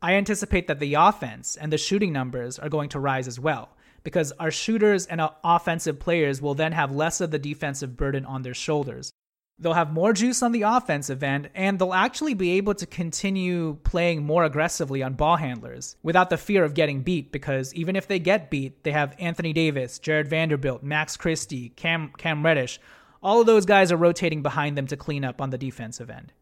I 0.01 0.15
anticipate 0.15 0.69
that 0.69 0.79
the 0.79 0.95
offense 0.95 1.57
and 1.57 1.73
the 1.73 1.79
shooting 1.79 2.13
numbers 2.13 2.59
are 2.59 2.69
going 2.69 2.89
to 2.91 3.01
rise 3.01 3.27
as 3.27 3.41
well 3.41 3.71
because 4.05 4.33
our 4.33 4.51
shooters 4.51 5.07
and 5.07 5.21
offensive 5.43 5.99
players 5.99 6.41
will 6.41 6.55
then 6.55 6.73
have 6.73 6.95
less 6.95 7.21
of 7.21 7.31
the 7.31 7.39
defensive 7.39 7.97
burden 7.97 8.25
on 8.25 8.43
their 8.43 8.55
shoulders. 8.55 9.13
They'll 9.61 9.75
have 9.75 9.93
more 9.93 10.13
juice 10.13 10.41
on 10.41 10.53
the 10.53 10.63
offensive 10.63 11.21
end, 11.25 11.51
and 11.53 11.81
they'll 11.81 11.93
actually 11.93 12.35
be 12.35 12.53
able 12.53 12.75
to 12.77 12.87
continue 12.87 13.77
playing 13.83 14.25
more 14.25 14.45
aggressively 14.45 15.03
on 15.03 15.15
ball 15.15 15.35
handlers 15.35 15.97
without 16.01 16.31
the 16.31 16.37
fear 16.37 16.63
of 16.63 16.75
getting 16.75 17.03
beat. 17.03 17.33
Because 17.33 17.75
even 17.75 17.97
if 17.97 18.07
they 18.07 18.21
get 18.21 18.51
beat, 18.51 18.85
they 18.85 18.93
have 18.93 19.17
Anthony 19.19 19.53
Davis, 19.53 19.99
Jared 19.99 20.29
Vanderbilt, 20.29 20.85
Max 20.85 21.17
Christie, 21.17 21.71
Cam, 21.71 22.13
Cam 22.17 22.45
Reddish. 22.45 22.79
All 23.21 23.41
of 23.41 23.47
those 23.49 23.67
guys 23.67 23.91
are 23.91 23.97
rotating 23.97 24.43
behind 24.43 24.79
them 24.79 24.87
to 24.87 24.97
clean 24.97 25.25
up 25.25 25.41
on 25.41 25.51
the 25.51 25.59
defensive 25.59 26.09
end. 26.09 26.33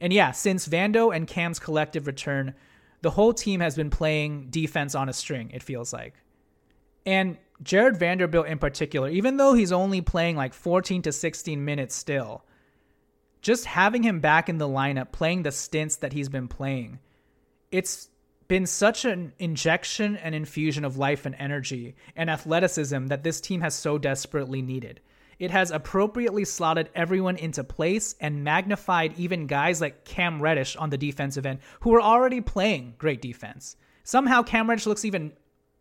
And 0.00 0.12
yeah, 0.12 0.32
since 0.32 0.66
Vando 0.66 1.14
and 1.14 1.28
Cam's 1.28 1.60
collective 1.60 2.08
return, 2.08 2.52
the 3.06 3.10
whole 3.10 3.32
team 3.32 3.60
has 3.60 3.76
been 3.76 3.88
playing 3.88 4.48
defense 4.50 4.96
on 4.96 5.08
a 5.08 5.12
string, 5.12 5.52
it 5.54 5.62
feels 5.62 5.92
like. 5.92 6.14
And 7.06 7.38
Jared 7.62 7.96
Vanderbilt 7.96 8.48
in 8.48 8.58
particular, 8.58 9.08
even 9.08 9.36
though 9.36 9.54
he's 9.54 9.70
only 9.70 10.00
playing 10.00 10.34
like 10.34 10.52
14 10.52 11.02
to 11.02 11.12
16 11.12 11.64
minutes 11.64 11.94
still, 11.94 12.44
just 13.42 13.64
having 13.64 14.02
him 14.02 14.18
back 14.18 14.48
in 14.48 14.58
the 14.58 14.66
lineup, 14.66 15.12
playing 15.12 15.44
the 15.44 15.52
stints 15.52 15.94
that 15.98 16.14
he's 16.14 16.28
been 16.28 16.48
playing, 16.48 16.98
it's 17.70 18.08
been 18.48 18.66
such 18.66 19.04
an 19.04 19.32
injection 19.38 20.16
and 20.16 20.34
infusion 20.34 20.84
of 20.84 20.96
life 20.96 21.26
and 21.26 21.36
energy 21.38 21.94
and 22.16 22.28
athleticism 22.28 23.06
that 23.06 23.22
this 23.22 23.40
team 23.40 23.60
has 23.60 23.76
so 23.76 23.98
desperately 23.98 24.62
needed. 24.62 24.98
It 25.38 25.50
has 25.50 25.70
appropriately 25.70 26.44
slotted 26.44 26.90
everyone 26.94 27.36
into 27.36 27.62
place 27.62 28.14
and 28.20 28.42
magnified 28.44 29.18
even 29.18 29.46
guys 29.46 29.80
like 29.80 30.04
Cam 30.04 30.40
Reddish 30.40 30.76
on 30.76 30.90
the 30.90 30.98
defensive 30.98 31.46
end 31.46 31.58
who 31.80 31.90
were 31.90 32.00
already 32.00 32.40
playing 32.40 32.94
great 32.98 33.20
defense. 33.20 33.76
Somehow 34.02 34.42
Cam 34.42 34.68
Reddish 34.68 34.86
looks 34.86 35.04
even 35.04 35.32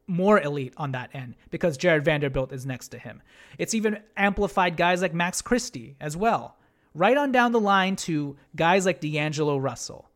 more 0.07 0.39
elite 0.41 0.73
on 0.77 0.91
that 0.91 1.09
end 1.13 1.35
because 1.49 1.77
Jared 1.77 2.05
Vanderbilt 2.05 2.51
is 2.51 2.65
next 2.65 2.89
to 2.89 2.99
him. 2.99 3.21
It's 3.57 3.73
even 3.73 4.01
amplified 4.17 4.77
guys 4.77 5.01
like 5.01 5.13
Max 5.13 5.41
Christie 5.41 5.95
as 5.99 6.17
well 6.17 6.57
right 6.95 7.17
on 7.17 7.31
down 7.31 7.51
the 7.51 7.59
line 7.59 7.95
to 7.97 8.35
guys 8.55 8.85
like 8.85 9.01
D'Angelo 9.01 9.57
Russell. 9.57 10.09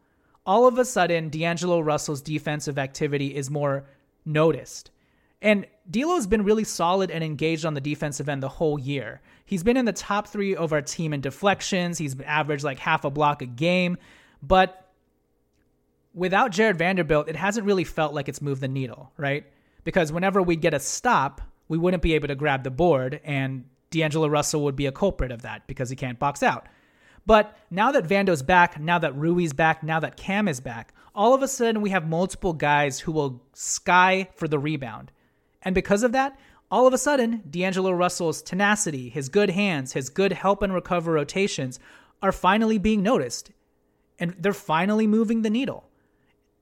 All 0.45 0.65
of 0.65 0.79
a 0.79 0.85
sudden, 0.85 1.29
D'Angelo 1.29 1.81
Russell's 1.81 2.21
defensive 2.21 2.79
activity 2.79 3.35
is 3.35 3.51
more 3.51 3.85
noticed. 4.25 4.89
And 5.41 5.65
D'Lo's 5.89 6.27
been 6.27 6.43
really 6.43 6.65
solid 6.65 7.11
and 7.11 7.23
engaged 7.23 7.65
on 7.65 7.73
the 7.73 7.81
defensive 7.81 8.27
end 8.27 8.43
the 8.43 8.49
whole 8.49 8.77
year. 8.77 9.21
He's 9.45 9.63
been 9.63 9.77
in 9.77 9.85
the 9.85 9.93
top 9.93 10.27
three 10.27 10.55
of 10.55 10.73
our 10.73 10.81
team 10.81 11.13
in 11.13 11.21
deflections. 11.21 11.97
He's 11.97 12.19
averaged 12.21 12.63
like 12.63 12.79
half 12.79 13.05
a 13.05 13.09
block 13.09 13.41
a 13.41 13.45
game. 13.45 13.97
But 14.43 14.89
without 16.13 16.51
Jared 16.51 16.77
Vanderbilt, 16.77 17.29
it 17.29 17.35
hasn't 17.35 17.65
really 17.65 17.83
felt 17.83 18.13
like 18.13 18.27
it's 18.27 18.41
moved 18.41 18.61
the 18.61 18.67
needle, 18.67 19.11
right? 19.17 19.45
Because 19.83 20.11
whenever 20.11 20.41
we 20.41 20.55
get 20.55 20.73
a 20.73 20.79
stop, 20.79 21.41
we 21.67 21.77
wouldn't 21.77 22.03
be 22.03 22.13
able 22.15 22.27
to 22.27 22.35
grab 22.35 22.63
the 22.63 22.71
board, 22.71 23.21
and 23.23 23.63
D'Angelo 23.91 24.27
Russell 24.27 24.63
would 24.63 24.75
be 24.75 24.87
a 24.87 24.91
culprit 24.91 25.31
of 25.31 25.43
that 25.43 25.67
because 25.67 25.89
he 25.89 25.95
can't 25.95 26.19
box 26.19 26.43
out. 26.43 26.67
But 27.25 27.57
now 27.69 27.91
that 27.91 28.07
Vando's 28.07 28.41
back, 28.41 28.79
now 28.79 28.99
that 28.99 29.15
Rui's 29.15 29.53
back, 29.53 29.83
now 29.83 29.99
that 29.99 30.17
Cam 30.17 30.47
is 30.47 30.59
back, 30.59 30.93
all 31.13 31.33
of 31.33 31.43
a 31.43 31.47
sudden 31.47 31.81
we 31.81 31.91
have 31.91 32.07
multiple 32.07 32.53
guys 32.53 32.99
who 32.99 33.11
will 33.11 33.43
sky 33.53 34.29
for 34.35 34.47
the 34.47 34.59
rebound. 34.59 35.11
And 35.61 35.75
because 35.75 36.03
of 36.03 36.11
that, 36.13 36.39
all 36.71 36.85
of 36.85 36.93
a 36.93 36.97
sudden, 36.97 37.43
D'Angelo 37.49 37.91
Russell's 37.91 38.41
tenacity, 38.41 39.09
his 39.09 39.29
good 39.29 39.49
hands, 39.49 39.93
his 39.93 40.09
good 40.09 40.33
help 40.33 40.61
and 40.61 40.73
recover 40.73 41.11
rotations 41.11 41.79
are 42.21 42.31
finally 42.31 42.77
being 42.77 43.01
noticed. 43.01 43.51
And 44.19 44.35
they're 44.37 44.53
finally 44.53 45.07
moving 45.07 45.41
the 45.41 45.49
needle. 45.49 45.89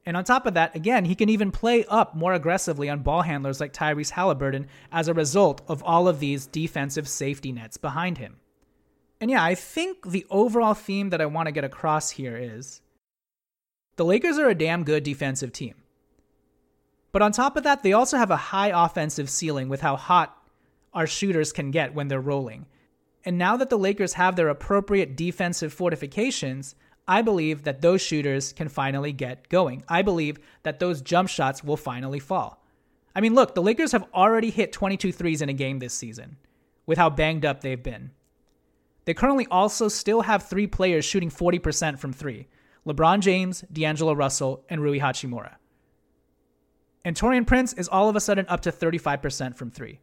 And 0.05 0.15
on 0.15 0.23
top 0.23 0.45
of 0.45 0.53
that, 0.53 0.73
again, 0.73 1.03
he 1.03 1.15
can 1.15 1.27
even 1.27 1.51
play 1.51 1.83
up 1.89 2.15
more 2.15 2.33
aggressively 2.33 2.87
on 2.89 3.01
ball 3.01 3.23
handlers 3.23 3.59
like 3.59 3.73
Tyrese 3.73 4.11
Halliburton 4.11 4.67
as 4.89 5.09
a 5.09 5.13
result 5.13 5.61
of 5.67 5.83
all 5.83 6.07
of 6.07 6.21
these 6.21 6.45
defensive 6.45 7.09
safety 7.09 7.51
nets 7.51 7.75
behind 7.75 8.17
him. 8.17 8.37
And 9.19 9.29
yeah, 9.29 9.43
I 9.43 9.53
think 9.55 10.09
the 10.09 10.25
overall 10.29 10.75
theme 10.75 11.09
that 11.09 11.19
I 11.19 11.25
want 11.25 11.47
to 11.47 11.51
get 11.51 11.65
across 11.65 12.11
here 12.11 12.37
is 12.37 12.81
the 13.97 14.05
Lakers 14.05 14.37
are 14.37 14.47
a 14.47 14.55
damn 14.55 14.85
good 14.85 15.03
defensive 15.03 15.51
team. 15.51 15.75
But 17.17 17.23
on 17.23 17.31
top 17.31 17.57
of 17.57 17.63
that, 17.63 17.81
they 17.81 17.93
also 17.93 18.15
have 18.15 18.29
a 18.29 18.37
high 18.37 18.85
offensive 18.85 19.27
ceiling 19.27 19.69
with 19.69 19.81
how 19.81 19.95
hot 19.95 20.39
our 20.93 21.07
shooters 21.07 21.51
can 21.51 21.71
get 21.71 21.95
when 21.95 22.09
they're 22.09 22.21
rolling. 22.21 22.67
And 23.25 23.39
now 23.39 23.57
that 23.57 23.71
the 23.71 23.77
Lakers 23.79 24.13
have 24.13 24.35
their 24.35 24.49
appropriate 24.49 25.17
defensive 25.17 25.73
fortifications, 25.73 26.75
I 27.07 27.23
believe 27.23 27.63
that 27.63 27.81
those 27.81 28.03
shooters 28.03 28.53
can 28.53 28.69
finally 28.69 29.13
get 29.13 29.49
going. 29.49 29.83
I 29.87 30.03
believe 30.03 30.37
that 30.61 30.77
those 30.77 31.01
jump 31.01 31.27
shots 31.27 31.63
will 31.63 31.75
finally 31.75 32.19
fall. 32.19 32.63
I 33.15 33.21
mean, 33.21 33.33
look, 33.33 33.55
the 33.55 33.63
Lakers 33.63 33.93
have 33.93 34.05
already 34.13 34.51
hit 34.51 34.71
22 34.71 35.11
threes 35.11 35.41
in 35.41 35.49
a 35.49 35.53
game 35.53 35.79
this 35.79 35.95
season 35.95 36.37
with 36.85 36.99
how 36.99 37.09
banged 37.09 37.45
up 37.45 37.61
they've 37.61 37.81
been. 37.81 38.11
They 39.05 39.15
currently 39.15 39.47
also 39.49 39.87
still 39.87 40.21
have 40.21 40.43
three 40.43 40.67
players 40.67 41.03
shooting 41.03 41.31
40% 41.31 41.97
from 41.97 42.13
three 42.13 42.45
LeBron 42.85 43.21
James, 43.21 43.61
D'Angelo 43.73 44.13
Russell, 44.13 44.63
and 44.69 44.83
Rui 44.83 44.99
Hachimura. 44.99 45.55
And 47.07 47.15
Taurean 47.15 47.47
Prince 47.47 47.71
is 47.71 47.87
all 47.87 48.09
of 48.09 48.17
a 48.17 48.19
sudden 48.19 48.45
up 48.49 48.59
to 48.63 48.69
35% 48.69 49.55
from 49.55 49.71
three. 49.71 50.01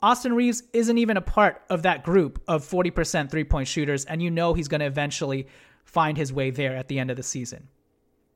Austin 0.00 0.32
Reaves 0.32 0.62
isn't 0.72 0.96
even 0.96 1.16
a 1.16 1.20
part 1.20 1.60
of 1.68 1.82
that 1.82 2.04
group 2.04 2.40
of 2.46 2.62
40% 2.62 3.28
three 3.28 3.42
point 3.42 3.66
shooters, 3.66 4.04
and 4.04 4.22
you 4.22 4.30
know 4.30 4.54
he's 4.54 4.68
going 4.68 4.78
to 4.78 4.86
eventually 4.86 5.48
find 5.84 6.16
his 6.16 6.32
way 6.32 6.52
there 6.52 6.76
at 6.76 6.86
the 6.86 7.00
end 7.00 7.10
of 7.10 7.16
the 7.16 7.24
season. 7.24 7.66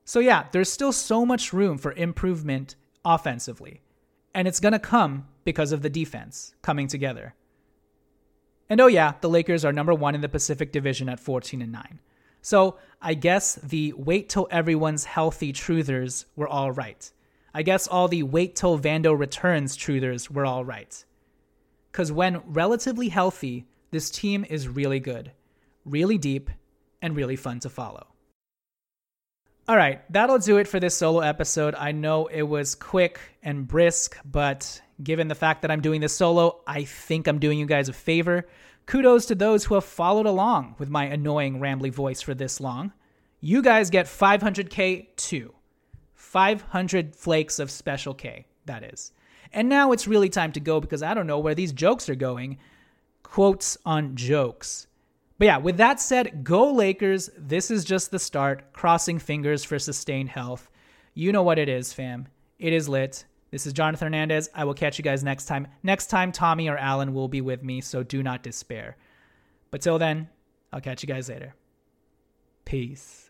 So, 0.03 0.19
yeah, 0.19 0.47
there's 0.51 0.69
still 0.69 0.91
so 0.91 1.25
much 1.25 1.53
room 1.53 1.77
for 1.77 1.93
improvement 1.93 2.75
offensively, 3.05 3.79
and 4.33 4.45
it's 4.45 4.59
going 4.59 4.73
to 4.73 4.77
come 4.79 5.29
because 5.45 5.71
of 5.71 5.81
the 5.81 5.89
defense 5.89 6.53
coming 6.61 6.89
together. 6.89 7.33
And 8.69 8.81
oh, 8.81 8.87
yeah, 8.87 9.13
the 9.21 9.29
Lakers 9.29 9.63
are 9.63 9.71
number 9.71 9.93
one 9.93 10.15
in 10.15 10.19
the 10.21 10.27
Pacific 10.27 10.73
Division 10.73 11.07
at 11.07 11.21
14 11.21 11.61
and 11.61 11.71
9. 11.71 11.99
So, 12.41 12.77
I 13.01 13.13
guess 13.13 13.55
the 13.55 13.93
wait 13.93 14.27
till 14.27 14.49
everyone's 14.51 15.05
healthy 15.05 15.53
truthers 15.53 16.25
were 16.35 16.49
all 16.49 16.73
right. 16.73 17.09
I 17.57 17.63
guess 17.63 17.87
all 17.87 18.07
the 18.07 18.21
wait 18.21 18.55
till 18.55 18.77
Vando 18.77 19.17
returns 19.17 19.75
truthers 19.75 20.29
were 20.29 20.45
all 20.45 20.63
right. 20.63 21.03
Because 21.91 22.11
when 22.11 22.43
relatively 22.45 23.09
healthy, 23.09 23.65
this 23.89 24.11
team 24.11 24.45
is 24.47 24.67
really 24.67 24.99
good, 24.99 25.31
really 25.83 26.19
deep, 26.19 26.51
and 27.01 27.15
really 27.15 27.35
fun 27.35 27.59
to 27.61 27.69
follow. 27.71 28.05
All 29.67 29.75
right, 29.75 30.01
that'll 30.13 30.37
do 30.37 30.57
it 30.57 30.67
for 30.67 30.79
this 30.79 30.93
solo 30.93 31.21
episode. 31.21 31.73
I 31.73 31.93
know 31.93 32.27
it 32.27 32.43
was 32.43 32.75
quick 32.75 33.19
and 33.41 33.67
brisk, 33.67 34.19
but 34.23 34.79
given 35.01 35.27
the 35.27 35.33
fact 35.33 35.63
that 35.63 35.71
I'm 35.71 35.81
doing 35.81 35.99
this 35.99 36.15
solo, 36.15 36.61
I 36.67 36.83
think 36.83 37.27
I'm 37.27 37.39
doing 37.39 37.57
you 37.57 37.65
guys 37.65 37.89
a 37.89 37.93
favor. 37.93 38.47
Kudos 38.85 39.25
to 39.25 39.35
those 39.35 39.65
who 39.65 39.73
have 39.73 39.83
followed 39.83 40.27
along 40.27 40.75
with 40.77 40.91
my 40.91 41.05
annoying, 41.05 41.59
rambly 41.59 41.91
voice 41.91 42.21
for 42.21 42.35
this 42.35 42.61
long. 42.61 42.93
You 43.41 43.63
guys 43.63 43.89
get 43.89 44.05
500k 44.05 45.15
too. 45.15 45.55
500 46.17 47.15
flakes 47.15 47.59
of 47.59 47.71
special 47.71 48.13
K, 48.13 48.47
that 48.65 48.83
is. 48.83 49.13
And 49.53 49.69
now 49.69 49.91
it's 49.91 50.07
really 50.07 50.29
time 50.29 50.51
to 50.53 50.59
go 50.59 50.81
because 50.81 51.03
I 51.03 51.13
don't 51.13 51.27
know 51.27 51.39
where 51.39 51.55
these 51.55 51.71
jokes 51.71 52.09
are 52.09 52.15
going. 52.15 52.57
Quotes 53.23 53.77
on 53.85 54.15
jokes. 54.15 54.87
But 55.37 55.45
yeah, 55.45 55.57
with 55.57 55.77
that 55.77 56.01
said, 56.01 56.43
go 56.43 56.73
Lakers. 56.73 57.29
This 57.37 57.69
is 57.69 57.85
just 57.85 58.09
the 58.09 58.19
start. 58.19 58.73
Crossing 58.73 59.19
fingers 59.19 59.63
for 59.63 59.77
sustained 59.77 60.29
health. 60.29 60.69
You 61.13 61.31
know 61.31 61.43
what 61.43 61.59
it 61.59 61.69
is, 61.69 61.93
fam. 61.93 62.27
It 62.57 62.73
is 62.73 62.89
lit. 62.89 63.25
This 63.51 63.67
is 63.67 63.73
Jonathan 63.73 64.07
Hernandez. 64.07 64.49
I 64.55 64.65
will 64.65 64.73
catch 64.73 64.97
you 64.97 65.03
guys 65.03 65.23
next 65.23 65.45
time. 65.45 65.67
Next 65.83 66.07
time, 66.07 66.31
Tommy 66.31 66.67
or 66.67 66.77
Alan 66.77 67.13
will 67.13 67.27
be 67.27 67.41
with 67.41 67.63
me, 67.63 67.79
so 67.79 68.03
do 68.03 68.23
not 68.23 68.43
despair. 68.43 68.97
But 69.69 69.81
till 69.81 69.99
then, 69.99 70.29
I'll 70.73 70.81
catch 70.81 71.03
you 71.03 71.07
guys 71.07 71.29
later. 71.29 71.53
Peace. 72.65 73.29